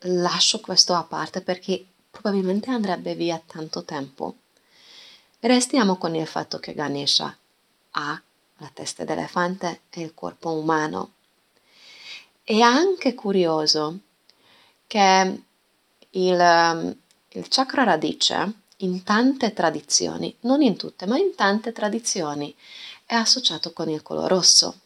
lascio 0.00 0.60
questo 0.60 0.94
a 0.94 1.02
parte 1.02 1.42
perché 1.42 1.84
probabilmente 2.10 2.70
andrebbe 2.70 3.14
via 3.14 3.40
tanto 3.44 3.84
tempo. 3.84 4.36
Restiamo 5.40 5.96
con 5.96 6.14
il 6.14 6.26
fatto 6.26 6.58
che 6.58 6.74
Ganesha 6.74 7.36
ha 7.98 8.20
la 8.58 8.70
testa 8.72 9.04
d'elefante 9.04 9.82
e 9.90 10.00
il 10.00 10.14
corpo 10.14 10.50
umano. 10.52 11.12
È 12.42 12.60
anche 12.60 13.14
curioso 13.14 13.98
che 14.86 15.42
il, 16.10 16.96
il 17.28 17.48
chakra 17.48 17.84
radice 17.84 18.52
in 18.78 19.02
tante 19.02 19.52
tradizioni, 19.52 20.34
non 20.40 20.62
in 20.62 20.76
tutte, 20.76 21.06
ma 21.06 21.18
in 21.18 21.34
tante 21.34 21.72
tradizioni, 21.72 22.54
è 23.04 23.14
associato 23.14 23.72
con 23.72 23.88
il 23.88 24.02
colore 24.02 24.28
rosso. 24.28 24.80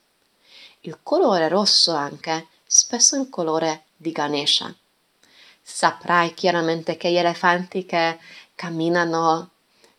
Il 0.81 0.99
colore 1.03 1.49
rosso 1.49 1.93
anche 1.93 2.47
spesso 2.65 3.21
il 3.21 3.29
colore 3.29 3.85
di 3.97 4.13
Ganesha. 4.13 4.75
Saprai 5.63 6.35
chiaramente 6.35 6.97
che 6.97 7.11
gli 7.11 7.17
elefanti 7.17 7.85
che 7.85 8.19
camminano 8.55 9.51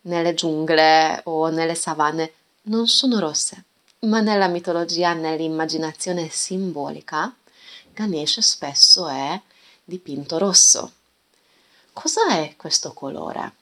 nelle 0.02 0.34
giungle 0.34 1.20
o 1.24 1.48
nelle 1.48 1.74
savane 1.74 2.32
non 2.62 2.86
sono 2.88 3.18
rosse, 3.18 3.64
ma 4.00 4.20
nella 4.20 4.48
mitologia, 4.48 5.12
nell'immaginazione 5.14 6.28
simbolica, 6.28 7.34
Ganesha 7.92 8.40
spesso 8.40 9.08
è 9.08 9.40
dipinto 9.84 10.38
rosso. 10.38 10.92
Cosa 11.92 12.28
è 12.28 12.54
questo 12.56 12.92
colore? 12.92 13.60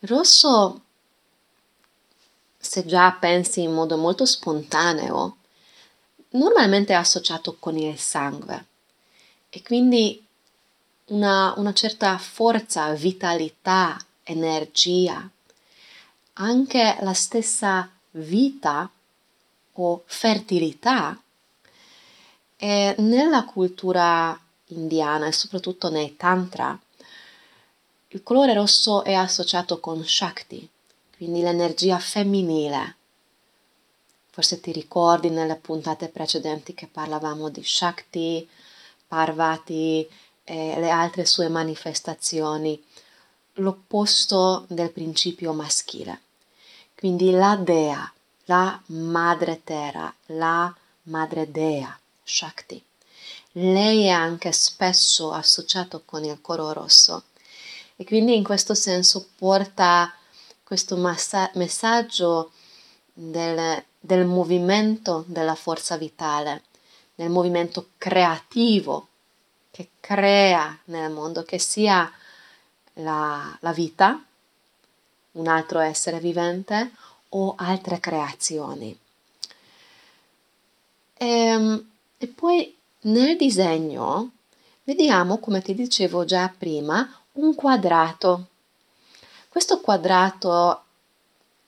rosso, 0.00 0.80
se 2.58 2.84
già 2.84 3.12
pensi 3.12 3.62
in 3.62 3.72
modo 3.72 3.96
molto 3.96 4.24
spontaneo, 4.24 5.36
normalmente 6.30 6.92
è 6.92 6.96
associato 6.96 7.56
con 7.58 7.76
il 7.76 7.98
sangue 7.98 8.66
e 9.48 9.62
quindi 9.62 10.24
una, 11.06 11.54
una 11.56 11.72
certa 11.72 12.18
forza, 12.18 12.92
vitalità, 12.92 13.96
energia, 14.22 15.28
anche 16.38 16.96
la 17.00 17.12
stessa 17.12 17.90
vita 18.12 18.90
o 19.72 20.02
fertilità. 20.06 21.20
E 22.56 22.94
nella 22.98 23.44
cultura 23.44 24.38
indiana 24.68 25.26
e 25.26 25.32
soprattutto 25.32 25.90
nei 25.90 26.16
tantra, 26.16 26.78
il 28.08 28.22
colore 28.22 28.54
rosso 28.54 29.04
è 29.04 29.12
associato 29.12 29.78
con 29.78 30.02
Shakti, 30.04 30.68
quindi 31.16 31.42
l'energia 31.42 31.98
femminile. 31.98 32.96
Forse 34.30 34.60
ti 34.60 34.72
ricordi 34.72 35.28
nelle 35.28 35.56
puntate 35.56 36.08
precedenti 36.08 36.74
che 36.74 36.86
parlavamo 36.86 37.48
di 37.48 37.62
Shakti, 37.64 38.48
Parvati 39.08 40.06
e 40.44 40.80
le 40.80 40.90
altre 40.90 41.24
sue 41.24 41.48
manifestazioni, 41.48 42.82
l'opposto 43.54 44.64
del 44.68 44.90
principio 44.90 45.52
maschile. 45.52 46.20
Quindi 46.96 47.30
la 47.30 47.56
dea, 47.56 48.10
la 48.46 48.80
madre 48.86 49.60
terra, 49.62 50.12
la 50.28 50.74
madre 51.02 51.50
dea, 51.50 51.94
Shakti. 52.24 52.82
Lei 53.52 54.04
è 54.04 54.08
anche 54.08 54.50
spesso 54.52 55.30
associato 55.30 56.02
con 56.06 56.24
il 56.24 56.40
coro 56.40 56.72
rosso 56.72 57.24
e 57.96 58.04
quindi 58.04 58.34
in 58.34 58.42
questo 58.42 58.72
senso 58.72 59.28
porta 59.36 60.10
questo 60.64 60.96
massa- 60.96 61.50
messaggio 61.54 62.52
del, 63.12 63.84
del 64.00 64.24
movimento 64.24 65.22
della 65.26 65.54
forza 65.54 65.98
vitale, 65.98 66.62
del 67.14 67.28
movimento 67.28 67.90
creativo 67.98 69.08
che 69.70 69.90
crea 70.00 70.78
nel 70.84 71.10
mondo, 71.10 71.42
che 71.42 71.58
sia 71.58 72.10
la, 72.94 73.54
la 73.60 73.72
vita, 73.72 74.25
un 75.36 75.46
altro 75.46 75.78
essere 75.78 76.18
vivente 76.18 76.92
o 77.30 77.54
altre 77.56 78.00
creazioni. 78.00 78.96
E, 81.14 81.26
ehm, 81.26 81.90
e 82.18 82.26
poi 82.26 82.74
nel 83.02 83.36
disegno 83.36 84.30
vediamo, 84.84 85.38
come 85.38 85.62
ti 85.62 85.74
dicevo 85.74 86.24
già 86.24 86.52
prima, 86.56 87.08
un 87.32 87.54
quadrato. 87.54 88.46
Questo 89.48 89.80
quadrato 89.80 90.82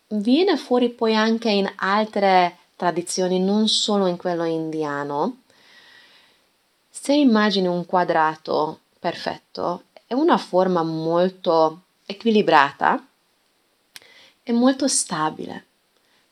viene 0.08 0.56
fuori 0.56 0.90
poi 0.90 1.14
anche 1.14 1.50
in 1.50 1.70
altre 1.76 2.56
tradizioni, 2.76 3.40
non 3.40 3.68
solo 3.68 4.06
in 4.06 4.16
quello 4.16 4.44
indiano. 4.44 5.42
Se 6.88 7.12
immagini 7.12 7.66
un 7.66 7.84
quadrato 7.86 8.80
perfetto, 8.98 9.84
è 10.06 10.14
una 10.14 10.38
forma 10.38 10.82
molto 10.82 11.82
equilibrata 12.06 13.07
e 14.48 14.52
molto 14.52 14.88
stabile. 14.88 15.66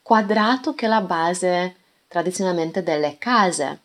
Quadrato 0.01 0.73
che 0.73 0.87
è 0.87 0.89
la 0.89 1.01
base 1.01 1.75
tradizionalmente 2.07 2.81
delle 2.81 3.19
case. 3.19 3.79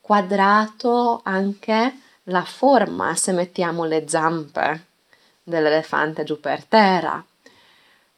Quadrato 0.00 1.20
anche 1.24 1.98
la 2.24 2.44
forma 2.44 3.16
se 3.16 3.32
mettiamo 3.32 3.84
le 3.86 4.08
zampe 4.08 4.84
dell'elefante 5.42 6.22
giù 6.22 6.38
per 6.38 6.64
terra. 6.64 7.24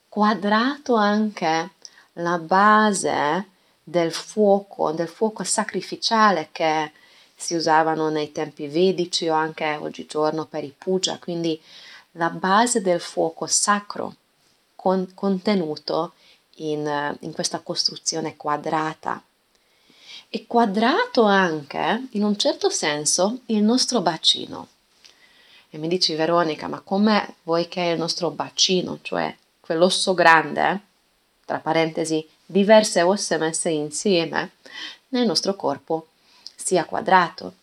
Quadrato 0.06 0.96
anche 0.96 1.70
la 2.14 2.36
base 2.36 3.46
del 3.82 4.12
fuoco, 4.12 4.92
del 4.92 5.08
fuoco 5.08 5.44
sacrificiale 5.44 6.50
che 6.52 6.92
si 7.34 7.54
usavano 7.54 8.10
nei 8.10 8.32
tempi 8.32 8.68
vedici 8.68 9.28
o 9.28 9.34
anche 9.34 9.78
oggigiorno 9.80 10.44
per 10.44 10.62
i 10.62 10.74
puja, 10.76 11.18
quindi 11.18 11.58
la 12.12 12.28
base 12.28 12.82
del 12.82 13.00
fuoco 13.00 13.46
sacro 13.46 14.16
con, 14.82 15.12
contenuto 15.14 16.14
in, 16.56 17.16
in 17.20 17.32
questa 17.32 17.60
costruzione 17.60 18.36
quadrata 18.36 19.22
e 20.28 20.44
quadrato 20.48 21.22
anche, 21.22 22.08
in 22.10 22.24
un 22.24 22.36
certo 22.36 22.68
senso, 22.68 23.42
il 23.46 23.62
nostro 23.62 24.00
bacino. 24.00 24.66
E 25.70 25.78
mi 25.78 25.86
dici 25.86 26.14
Veronica, 26.14 26.66
ma 26.66 26.80
come 26.80 27.36
vuoi 27.44 27.68
che 27.68 27.80
il 27.82 27.98
nostro 27.98 28.30
bacino, 28.30 28.98
cioè 29.02 29.32
quell'osso 29.60 30.14
grande, 30.14 30.80
tra 31.44 31.58
parentesi, 31.58 32.26
diverse 32.44 33.02
ossa 33.02 33.38
messe 33.38 33.70
insieme, 33.70 34.50
nel 35.10 35.26
nostro 35.26 35.54
corpo 35.54 36.08
sia 36.56 36.84
quadrato? 36.86 37.54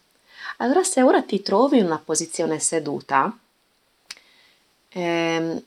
Allora 0.57 0.83
se 0.83 1.01
ora 1.01 1.21
ti 1.21 1.41
trovi 1.41 1.79
in 1.79 1.85
una 1.85 1.99
posizione 1.99 2.59
seduta, 2.59 3.37
ehm, 4.89 5.63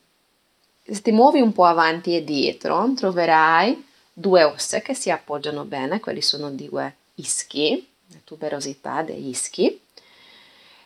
se 0.84 1.02
ti 1.02 1.12
muovi 1.12 1.40
un 1.40 1.52
po' 1.52 1.64
avanti 1.64 2.16
e 2.16 2.24
dietro, 2.24 2.92
troverai 2.94 3.86
due 4.12 4.42
ossa 4.44 4.80
che 4.80 4.94
si 4.94 5.10
appoggiano 5.10 5.64
bene, 5.64 6.00
quelli 6.00 6.22
sono 6.22 6.50
due 6.50 6.94
ischi, 7.14 7.88
la 8.08 8.18
tuberosità 8.24 9.02
degli 9.02 9.28
ischi, 9.28 9.80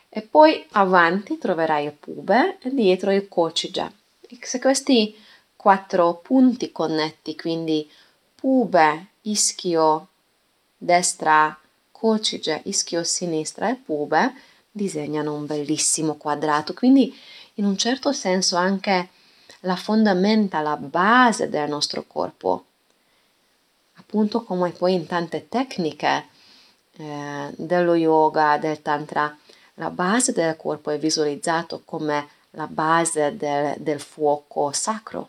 e 0.09 0.23
poi 0.23 0.65
avanti 0.73 1.39
troverai 1.39 1.87
il 1.87 1.93
pube 1.93 2.59
e 2.61 2.73
dietro 2.73 3.11
il 3.11 3.29
cocige. 3.29 3.93
Se 4.41 4.59
questi 4.59 5.15
quattro 5.57 6.15
punti 6.15 6.73
connetti, 6.73 7.37
quindi 7.37 7.89
pube, 8.35 9.07
ischio 9.23 10.09
destra, 10.77 11.59
cocige, 11.91 12.61
ischio 12.65 13.03
sinistra 13.03 13.71
e 13.71 13.75
pube, 13.75 14.35
disegnano 14.71 15.35
un 15.35 15.47
bellissimo 15.47 16.15
quadrato. 16.15 16.73
Quindi 16.75 17.15
in 17.55 17.65
un 17.65 17.77
certo 17.77 18.13
senso 18.13 18.57
anche 18.57 19.09
la 19.61 19.77
fondamenta, 19.77 20.61
la 20.61 20.77
base 20.77 21.49
del 21.49 21.69
nostro 21.69 22.05
corpo 22.07 22.65
appunto 24.07 24.45
come 24.45 24.71
poi 24.71 24.95
in 24.95 25.07
tante 25.07 25.49
tecniche 25.49 26.29
eh, 26.93 27.53
dello 27.57 27.95
yoga, 27.95 28.57
del 28.57 28.81
tantra, 28.81 29.37
la 29.75 29.91
base 29.91 30.33
del 30.33 30.57
corpo 30.57 30.91
è 30.91 30.99
visualizzato 30.99 31.83
come 31.85 32.29
la 32.51 32.67
base 32.67 33.37
del, 33.37 33.75
del 33.79 34.01
fuoco 34.01 34.71
sacro, 34.73 35.29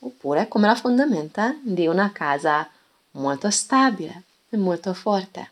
oppure 0.00 0.46
come 0.46 0.66
la 0.66 0.74
fondamenta 0.74 1.56
di 1.62 1.86
una 1.86 2.12
casa 2.12 2.68
molto 3.12 3.50
stabile 3.50 4.22
e 4.50 4.56
molto 4.56 4.92
forte. 4.94 5.50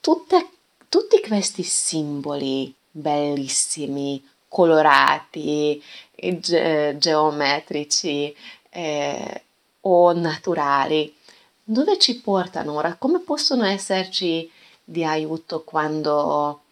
Tutte, 0.00 0.48
tutti 0.88 1.20
questi 1.20 1.62
simboli 1.62 2.74
bellissimi, 2.90 4.26
colorati, 4.50 5.80
ge- 6.12 6.96
geometrici, 6.98 8.34
eh, 8.70 9.42
o 9.82 10.12
naturali, 10.12 11.14
dove 11.62 11.98
ci 11.98 12.20
portano 12.20 12.74
ora? 12.74 12.96
Come 12.96 13.20
possono 13.20 13.64
esserci 13.64 14.50
di 14.84 15.04
aiuto 15.04 15.62
quando 15.62 16.62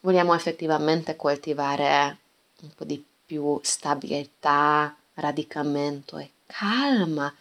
vogliamo 0.00 0.34
effettivamente 0.34 1.16
coltivare 1.16 2.18
un 2.60 2.70
po' 2.74 2.84
di 2.84 3.02
più 3.26 3.58
stabilità, 3.62 4.94
radicamento 5.14 6.18
e 6.18 6.30
calma 6.46 7.34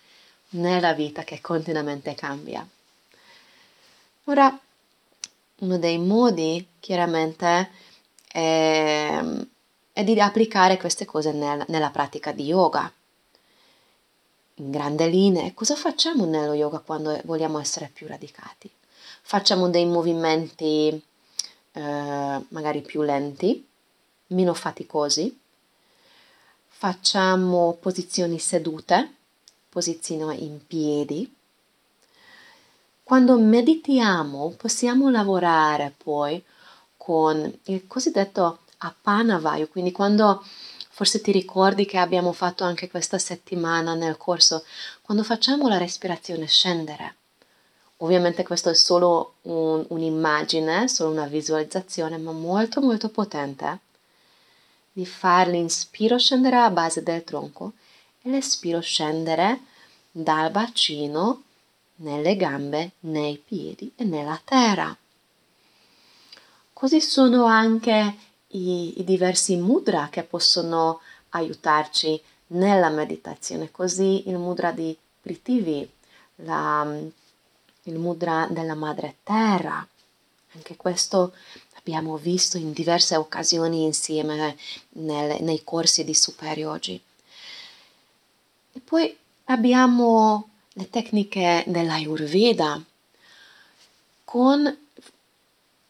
nella 0.51 0.93
vita 0.93 1.23
che 1.23 1.41
continuamente 1.41 2.15
cambia? 2.15 2.65
Ora, 4.25 4.57
uno 5.59 5.77
dei 5.77 5.97
modi 5.97 6.65
chiaramente 6.79 7.69
è, 8.25 9.21
è 9.93 10.03
di 10.03 10.19
applicare 10.19 10.77
queste 10.77 11.05
cose 11.05 11.31
nel, 11.31 11.63
nella 11.67 11.91
pratica 11.91 12.31
di 12.31 12.45
yoga 12.45 12.91
in 14.57 14.69
grandi 14.69 15.09
linee, 15.09 15.53
cosa 15.53 15.75
facciamo 15.75 16.25
nello 16.25 16.53
yoga 16.53 16.79
quando 16.79 17.19
vogliamo 17.23 17.59
essere 17.59 17.89
più 17.91 18.07
radicati? 18.07 18.69
Facciamo 19.21 19.69
dei 19.69 19.85
movimenti 19.85 21.01
eh, 21.71 22.45
magari 22.47 22.81
più 22.81 23.01
lenti, 23.01 23.65
meno 24.27 24.53
faticosi, 24.53 25.39
facciamo 26.67 27.77
posizioni 27.79 28.37
sedute, 28.37 29.15
posizioni 29.69 30.43
in 30.43 30.65
piedi. 30.65 31.33
Quando 33.01 33.37
meditiamo 33.39 34.53
possiamo 34.55 35.09
lavorare 35.09 35.93
poi 35.95 36.43
con 36.95 37.59
il 37.63 37.87
cosiddetto 37.87 38.59
a 38.85 38.93
Panavayu, 38.99 39.69
quindi 39.69 39.91
quando 39.91 40.43
forse 40.89 41.21
ti 41.21 41.31
ricordi 41.31 41.85
che 41.85 41.97
abbiamo 41.97 42.33
fatto 42.33 42.63
anche 42.63 42.89
questa 42.89 43.17
settimana 43.17 43.93
nel 43.95 44.17
corso, 44.17 44.63
quando 45.01 45.23
facciamo 45.23 45.67
la 45.67 45.77
respirazione 45.77 46.45
scendere. 46.47 47.15
Ovviamente 47.97 48.43
questo 48.43 48.69
è 48.69 48.75
solo 48.75 49.35
un, 49.43 49.85
un'immagine, 49.87 50.87
solo 50.87 51.11
una 51.11 51.25
visualizzazione, 51.25 52.17
ma 52.17 52.31
molto 52.31 52.81
molto 52.81 53.09
potente 53.09 53.79
di 54.91 55.05
fare 55.05 55.51
l'inspiro 55.51 56.17
scendere 56.19 56.57
alla 56.57 56.69
base 56.69 57.01
del 57.01 57.23
tronco 57.23 57.73
e 58.21 58.29
l'espiro 58.29 58.81
scendere 58.81 59.61
dal 60.11 60.51
bacino 60.51 61.43
nelle 61.95 62.35
gambe, 62.35 62.91
nei 63.01 63.37
piedi 63.37 63.91
e 63.95 64.03
nella 64.03 64.39
terra. 64.43 64.95
Così 66.73 67.01
sono 67.01 67.45
anche 67.45 68.15
i, 68.53 68.99
i 68.99 69.03
diversi 69.03 69.55
mudra 69.55 70.09
che 70.09 70.23
possono 70.23 71.01
aiutarci 71.29 72.21
nella 72.47 72.89
meditazione. 72.89 73.71
Così 73.71 74.27
il 74.29 74.37
mudra 74.37 74.71
di 74.71 74.95
Pritivi, 75.21 75.89
la, 76.37 76.85
il 77.83 77.97
mudra 77.97 78.47
della 78.49 78.75
madre 78.75 79.15
terra. 79.23 79.87
Anche 80.55 80.75
questo 80.75 81.33
abbiamo 81.75 82.17
visto 82.17 82.57
in 82.57 82.73
diverse 82.73 83.15
occasioni 83.15 83.83
insieme 83.83 84.57
nel, 84.89 85.41
nei 85.41 85.63
corsi 85.63 86.03
di 86.03 86.13
Super 86.13 86.57
Yogi. 86.57 87.01
E 88.73 88.79
poi 88.79 89.15
abbiamo 89.45 90.49
le 90.73 90.89
tecniche 90.89 91.63
dell'Ayurveda 91.67 92.81
con, 94.23 94.77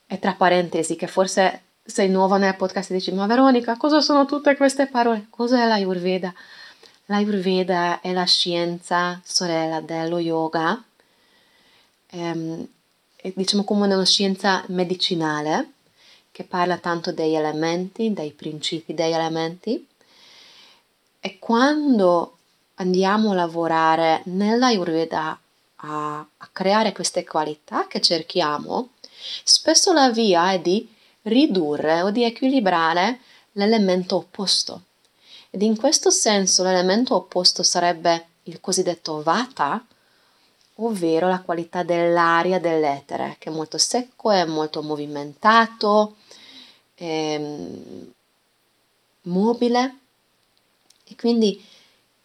e 0.08 0.20
tra 0.20 0.34
parentesi, 0.34 0.96
che 0.96 1.08
forse 1.08 1.62
sei 1.86 2.10
nuova 2.10 2.38
nel 2.38 2.56
podcast 2.56 2.92
e 2.92 2.96
dici, 2.96 3.12
ma 3.12 3.26
Veronica, 3.26 3.76
cosa 3.76 4.00
sono 4.00 4.26
tutte 4.26 4.56
queste 4.56 4.88
parole? 4.88 5.28
Cos'è 5.30 5.68
l'Ayurveda? 5.68 6.34
L'Ayurveda 7.08 8.00
è 8.00 8.14
la 8.14 8.24
scienza 8.24 9.20
sorella 9.24 9.82
dello 9.82 10.20
yoga, 10.20 10.82
ehm, 12.12 12.68
è, 13.18 13.34
diciamo 13.36 13.66
come 13.66 13.86
una 13.86 14.06
scienza 14.06 14.64
medicinale 14.68 15.72
che 16.32 16.46
parla 16.46 16.78
tanto 16.78 17.12
degli 17.12 17.36
elementi, 17.36 18.14
dei 18.14 18.32
principi 18.32 18.94
degli 18.94 19.14
elementi. 19.14 19.86
E 21.20 21.40
quando 21.40 22.38
andiamo 22.76 23.32
a 23.32 23.36
lavorare 23.36 24.22
nell'Ayurveda 24.26 25.40
a, 25.76 26.18
a 26.20 26.50
creare 26.52 26.94
queste 26.94 27.26
qualità 27.26 27.88
che 27.88 28.00
cerchiamo, 28.02 28.92
spesso 29.44 29.92
la 29.92 30.10
via 30.10 30.52
è 30.54 30.60
di 30.60 30.93
ridurre 31.24 32.02
o 32.02 32.12
di 32.12 32.24
equilibrare 32.24 33.20
l'elemento 33.54 34.18
opposto. 34.18 34.84
Ed 35.50 35.62
in 35.62 35.78
questo 35.78 36.10
senso 36.10 36.64
l'elemento 36.64 37.16
opposto 37.16 37.64
sarebbe 37.64 38.28
il 38.44 38.60
cosiddetto 38.60 39.22
vata, 39.22 39.86
ovvero 40.76 41.28
la 41.28 41.42
qualità 41.42 41.84
dell'aria 41.84 42.60
dell'etere, 42.60 43.36
che 43.38 43.50
è 43.50 43.54
molto 43.54 43.78
secco, 43.78 44.32
è 44.32 44.46
molto 44.46 44.82
movimentato, 44.82 46.16
ehm, 46.96 48.12
mobile 49.24 49.98
e 51.06 51.16
quindi 51.16 51.64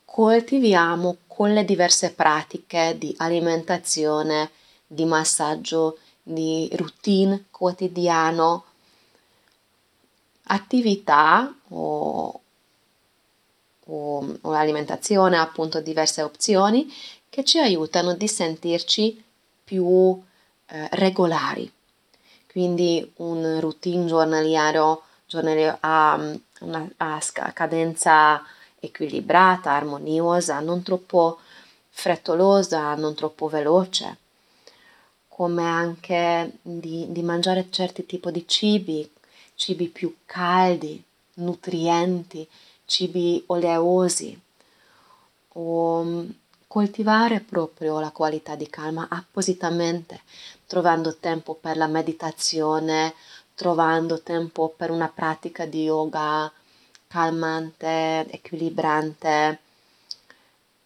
coltiviamo 0.04 1.18
con 1.26 1.52
le 1.52 1.64
diverse 1.64 2.12
pratiche 2.12 2.96
di 2.98 3.14
alimentazione, 3.18 4.50
di 4.86 5.04
massaggio, 5.04 5.98
di 6.22 6.68
routine 6.72 7.44
quotidiano, 7.50 8.64
attività 10.48 11.54
o, 11.68 12.40
o, 13.86 14.36
l'alimentazione, 14.42 15.38
appunto 15.38 15.80
diverse 15.80 16.22
opzioni 16.22 16.92
che 17.28 17.44
ci 17.44 17.58
aiutano 17.58 18.14
di 18.14 18.28
sentirci 18.28 19.22
più 19.64 20.20
eh, 20.66 20.88
regolari. 20.92 21.70
Quindi 22.50 23.12
un 23.16 23.58
routine 23.60 24.06
giornaliero, 24.06 25.02
giornaliero 25.26 25.76
ha 25.80 26.18
una 26.60 26.88
a 26.96 27.20
cadenza 27.52 28.42
equilibrata, 28.80 29.72
armoniosa, 29.72 30.60
non 30.60 30.82
troppo 30.82 31.38
frettolosa, 31.90 32.94
non 32.94 33.14
troppo 33.14 33.48
veloce, 33.48 34.16
come 35.28 35.64
anche 35.64 36.52
di, 36.62 37.06
di 37.10 37.22
mangiare 37.22 37.66
certi 37.70 38.06
tipi 38.06 38.30
di 38.30 38.46
cibi 38.46 39.10
cibi 39.58 39.88
più 39.88 40.18
caldi, 40.24 41.02
nutrienti, 41.34 42.48
cibi 42.84 43.42
oleosi 43.46 44.40
o 45.54 46.02
mm, 46.04 46.28
coltivare 46.68 47.40
proprio 47.40 47.98
la 47.98 48.12
qualità 48.12 48.54
di 48.54 48.70
calma 48.70 49.08
appositamente, 49.10 50.20
trovando 50.66 51.16
tempo 51.16 51.54
per 51.54 51.76
la 51.76 51.88
meditazione, 51.88 53.14
trovando 53.56 54.20
tempo 54.22 54.72
per 54.76 54.92
una 54.92 55.08
pratica 55.08 55.66
di 55.66 55.82
yoga 55.82 56.50
calmante, 57.08 58.26
equilibrante. 58.30 59.58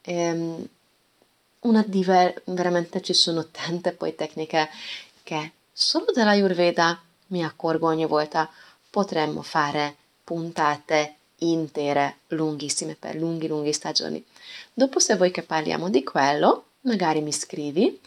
Ehm, 0.00 0.66
una 1.60 1.84
diver- 1.86 2.40
veramente 2.46 3.02
ci 3.02 3.12
sono 3.12 3.48
tante 3.48 3.92
poi 3.92 4.14
tecniche 4.14 4.70
che 5.22 5.52
solo 5.72 6.06
della 6.12 6.30
Ayurveda 6.30 6.98
mi 7.32 7.44
accorgo 7.44 7.88
ogni 7.88 8.06
volta, 8.06 8.48
potremmo 8.88 9.42
fare 9.42 9.96
puntate 10.22 11.16
intere, 11.38 12.18
lunghissime, 12.28 12.94
per 12.94 13.16
lunghi, 13.16 13.48
lunghi 13.48 13.72
stagioni. 13.72 14.24
Dopo, 14.72 15.00
se 15.00 15.16
vuoi 15.16 15.30
che 15.30 15.42
parliamo 15.42 15.90
di 15.90 16.04
quello, 16.04 16.66
magari 16.82 17.20
mi 17.20 17.32
scrivi 17.32 18.00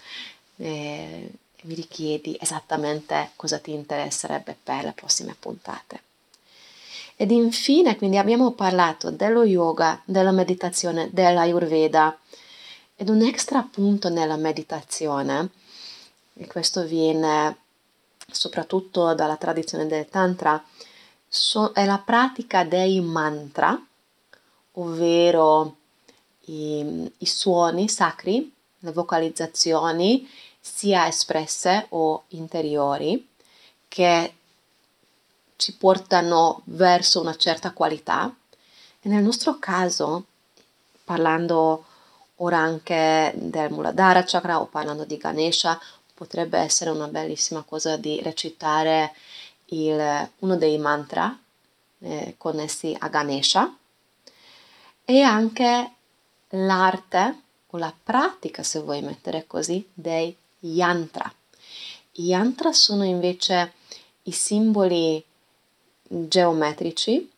e 0.58 1.30
mi 1.62 1.74
richiedi 1.74 2.38
esattamente 2.40 3.32
cosa 3.36 3.58
ti 3.58 3.74
interesserebbe 3.74 4.56
per 4.62 4.86
le 4.86 4.94
prossime 4.94 5.36
puntate. 5.38 6.02
Ed 7.18 7.32
infine, 7.32 7.98
quindi 7.98 8.18
abbiamo 8.18 8.52
parlato 8.52 9.10
dello 9.10 9.44
yoga, 9.44 10.02
della 10.06 10.32
meditazione, 10.32 11.10
dell'ayurveda 11.12 12.18
ed 12.96 13.10
un 13.10 13.22
extra 13.22 13.68
punto 13.70 14.10
nella 14.10 14.38
meditazione, 14.38 15.50
e 16.36 16.48
questo 16.48 16.84
viene 16.84 17.58
soprattutto 18.32 19.14
dalla 19.14 19.38
tradizione 19.38 19.88
del 19.88 20.08
Tantra, 20.08 20.64
so, 21.28 21.72
è 21.74 21.86
la 21.86 21.98
pratica 21.98 22.64
dei 22.64 23.00
mantra, 23.02 23.80
ovvero 24.74 25.76
i, 26.46 27.12
i 27.18 27.26
suoni 27.26 27.90
sacri, 27.90 28.52
le 28.80 28.92
vocalizzazioni 28.92 30.30
sia 30.60 31.08
espresse 31.08 31.88
o 31.90 32.24
interiori 32.30 33.28
che 33.88 34.34
ci 35.56 35.76
portano 35.76 36.62
verso 36.66 37.22
una 37.22 37.36
certa 37.36 37.72
qualità. 37.72 38.34
E 39.02 39.10
nel 39.10 39.24
nostro 39.24 39.58
caso, 39.60 40.26
parlando 41.04 41.86
ora 42.38 42.58
anche 42.58 43.32
del 43.36 43.72
Muladhara 43.72 44.24
Chakra 44.26 44.60
o 44.60 44.66
parlando 44.66 45.06
di 45.06 45.18
Ganesha 45.18 45.80
potrebbe 46.16 46.58
essere 46.58 46.90
una 46.90 47.08
bellissima 47.08 47.62
cosa 47.62 47.98
di 47.98 48.22
recitare 48.22 49.14
il, 49.66 50.30
uno 50.40 50.56
dei 50.56 50.78
mantra 50.78 51.38
eh, 52.00 52.36
connessi 52.38 52.96
a 52.98 53.08
Ganesha 53.10 53.78
e 55.04 55.22
anche 55.22 55.92
l'arte 56.50 57.42
o 57.68 57.78
la 57.78 57.94
pratica, 58.02 58.64
se 58.64 58.80
vuoi 58.80 59.02
mettere 59.02 59.46
così, 59.46 59.88
dei 59.94 60.36
yantra. 60.60 61.32
I 62.14 62.24
yantra 62.24 62.72
sono 62.72 63.04
invece 63.04 63.74
i 64.24 64.32
simboli 64.32 65.24
geometrici 66.08 67.30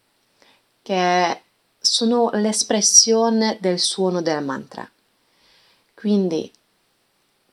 che 0.81 1.41
sono 1.79 2.29
l'espressione 2.33 3.57
del 3.59 3.79
suono 3.79 4.21
del 4.21 4.43
mantra. 4.43 4.89
Quindi 5.93 6.51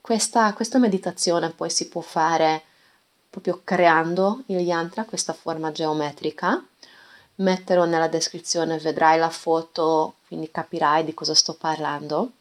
questa, 0.05 0.53
questa 0.53 0.79
meditazione 0.79 1.49
poi 1.49 1.71
si 1.71 1.89
può 1.89 2.03
fare 2.03 2.63
proprio 3.31 3.63
creando 3.65 4.43
il 4.49 4.59
yantra, 4.59 5.07
questa 5.07 5.33
forma 5.33 5.73
geometrica. 5.73 6.63
Metterò 7.37 7.87
nella 7.87 8.09
descrizione, 8.09 8.77
vedrai 8.77 9.19
la 9.19 9.31
foto, 9.31 10.17
quindi 10.27 10.51
capirai 10.51 11.05
di 11.05 11.15
cosa 11.15 11.35
sto 11.35 11.55
parlando. 11.55 12.33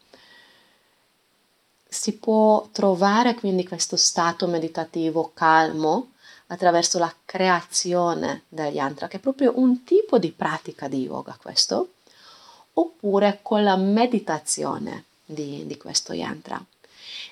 Si 1.88 2.18
può 2.18 2.68
trovare 2.70 3.34
quindi 3.34 3.66
questo 3.66 3.96
stato 3.96 4.46
meditativo 4.46 5.30
calmo 5.32 6.10
attraverso 6.48 6.98
la 6.98 7.12
creazione 7.24 8.42
del 8.46 8.74
yantra, 8.74 9.08
che 9.08 9.16
è 9.16 9.20
proprio 9.20 9.54
un 9.56 9.84
tipo 9.84 10.18
di 10.18 10.32
pratica 10.32 10.86
di 10.86 11.04
yoga 11.04 11.38
questo, 11.40 11.92
oppure 12.74 13.38
con 13.40 13.64
la 13.64 13.76
meditazione 13.76 15.04
di, 15.24 15.66
di 15.66 15.78
questo 15.78 16.12
yantra. 16.12 16.62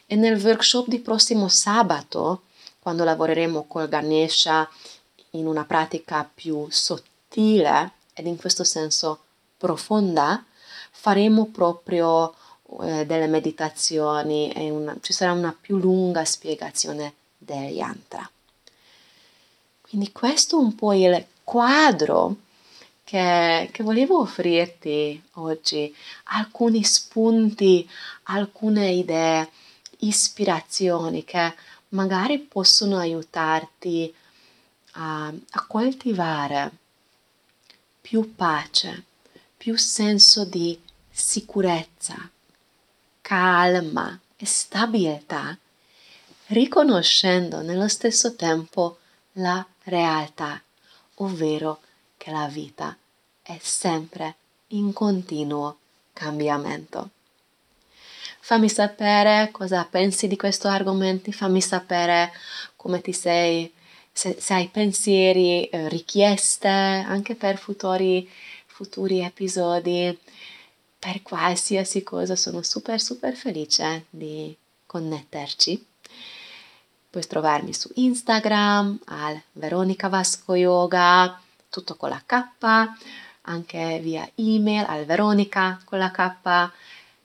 E 0.06 0.16
nel 0.16 0.42
workshop 0.42 0.88
di 0.88 1.00
prossimo 1.00 1.48
sabato, 1.48 2.42
quando 2.80 3.04
lavoreremo 3.04 3.64
col 3.68 3.88
Ganesha 3.88 4.68
in 5.30 5.46
una 5.46 5.64
pratica 5.64 6.28
più 6.32 6.66
sottile 6.70 7.92
ed 8.12 8.26
in 8.26 8.36
questo 8.36 8.64
senso 8.64 9.20
profonda, 9.56 10.44
faremo 10.90 11.46
proprio 11.46 12.34
eh, 12.80 13.06
delle 13.06 13.26
meditazioni 13.26 14.50
e 14.52 14.70
una, 14.70 14.96
ci 15.00 15.12
sarà 15.12 15.32
una 15.32 15.56
più 15.58 15.78
lunga 15.78 16.24
spiegazione 16.24 17.14
degli 17.38 17.76
yantra. 17.76 18.28
Quindi 19.80 20.12
questo 20.12 20.58
è 20.58 20.62
un 20.62 20.74
po' 20.74 20.92
il 20.92 21.26
quadro 21.44 22.36
che, 23.12 23.68
che 23.70 23.82
volevo 23.82 24.20
offrirti 24.20 25.22
oggi, 25.32 25.94
alcuni 26.24 26.82
spunti, 26.82 27.86
alcune 28.22 28.90
idee, 28.90 29.50
ispirazioni 29.98 31.22
che 31.22 31.54
magari 31.88 32.38
possono 32.38 32.96
aiutarti 32.96 34.14
a, 34.92 35.26
a 35.26 35.66
coltivare 35.66 36.70
più 38.00 38.34
pace, 38.34 39.04
più 39.58 39.76
senso 39.76 40.46
di 40.46 40.80
sicurezza, 41.10 42.30
calma 43.20 44.18
e 44.38 44.46
stabilità, 44.46 45.54
riconoscendo 46.46 47.60
nello 47.60 47.88
stesso 47.88 48.34
tempo 48.36 49.00
la 49.32 49.62
realtà, 49.84 50.58
ovvero 51.16 51.80
che 52.16 52.30
la 52.30 52.46
vita 52.46 52.96
è 53.42 53.58
sempre 53.60 54.36
in 54.68 54.92
continuo 54.92 55.76
cambiamento. 56.12 57.10
Fammi 58.40 58.68
sapere 58.68 59.50
cosa 59.52 59.86
pensi 59.88 60.26
di 60.26 60.36
questo 60.36 60.68
argomento, 60.68 61.30
fammi 61.30 61.60
sapere 61.60 62.32
come 62.76 63.00
ti 63.00 63.12
sei, 63.12 63.72
se, 64.10 64.36
se 64.40 64.54
hai 64.54 64.68
pensieri, 64.68 65.66
eh, 65.66 65.88
richieste 65.88 66.68
anche 66.68 67.34
per 67.34 67.56
futuri, 67.56 68.28
futuri 68.66 69.20
episodi, 69.20 70.18
per 70.98 71.22
qualsiasi 71.22 72.02
cosa 72.02 72.36
sono 72.36 72.62
super 72.62 73.00
super 73.00 73.34
felice 73.34 74.06
di 74.10 74.54
connetterci. 74.86 75.86
Puoi 77.10 77.26
trovarmi 77.26 77.72
su 77.72 77.90
Instagram 77.94 79.00
al 79.06 79.40
Veronica 79.52 80.08
Vasco 80.08 80.54
Yoga, 80.54 81.40
tutto 81.68 81.94
con 81.96 82.08
la 82.08 82.22
K, 82.24 82.48
anche 83.42 83.98
via 84.00 84.28
email 84.34 84.86
al 84.86 85.04
Veronica 85.04 85.78
con 85.84 85.98
la 85.98 86.10
K, 86.10 86.70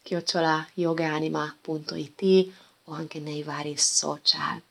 chiocciolayogaanima.it 0.04 2.52
o 2.86 2.94
anche 2.94 3.20
nei 3.20 3.44
vari 3.44 3.78
social. 3.78 4.62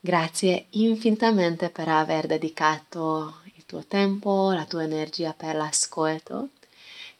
Grazie 0.00 0.66
infinitamente 0.70 1.70
per 1.70 1.88
aver 1.88 2.26
dedicato 2.26 3.36
il 3.54 3.64
tuo 3.64 3.84
tempo, 3.86 4.52
la 4.52 4.64
tua 4.64 4.82
energia 4.82 5.32
per 5.32 5.54
l'ascolto 5.54 6.48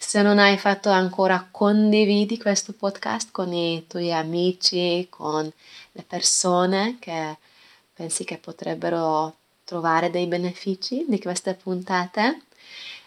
se 0.06 0.22
non 0.22 0.38
hai 0.38 0.58
fatto 0.58 0.90
ancora, 0.90 1.48
condividi 1.50 2.38
questo 2.38 2.72
podcast 2.72 3.30
con 3.32 3.52
i 3.52 3.86
tuoi 3.86 4.12
amici, 4.12 5.06
con 5.08 5.50
le 5.92 6.02
persone 6.02 6.98
che 7.00 7.38
pensi 7.92 8.24
che 8.24 8.36
potrebbero 8.36 9.36
trovare 9.64 10.10
dei 10.10 10.26
benefici 10.26 11.04
di 11.08 11.20
queste 11.20 11.54
puntate. 11.54 12.42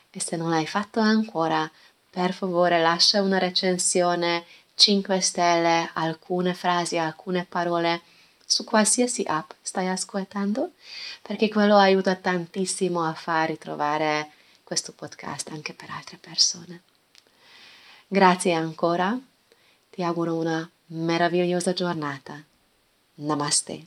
E 0.09 0.19
se 0.19 0.35
non 0.35 0.49
l'hai 0.49 0.67
fatto 0.67 0.99
ancora, 0.99 1.69
per 2.09 2.33
favore 2.33 2.81
lascia 2.81 3.21
una 3.21 3.37
recensione 3.37 4.45
5 4.75 5.19
stelle, 5.19 5.89
alcune 5.93 6.53
frasi, 6.53 6.97
alcune 6.97 7.45
parole 7.47 8.01
su 8.45 8.63
qualsiasi 8.63 9.23
app 9.25 9.51
stai 9.61 9.87
ascoltando, 9.87 10.71
perché 11.21 11.49
quello 11.49 11.75
aiuta 11.77 12.15
tantissimo 12.15 13.03
a 13.03 13.13
far 13.13 13.49
ritrovare 13.49 14.31
questo 14.63 14.93
podcast 14.93 15.49
anche 15.49 15.73
per 15.73 15.89
altre 15.89 16.17
persone. 16.17 16.81
Grazie 18.07 18.53
ancora, 18.53 19.19
ti 19.89 20.01
auguro 20.01 20.35
una 20.35 20.69
meravigliosa 20.87 21.73
giornata. 21.73 22.41
Namaste. 23.15 23.85